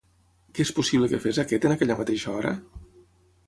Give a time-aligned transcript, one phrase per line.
[0.57, 2.59] Què és possible que fes aquest en aquella mateixa hora?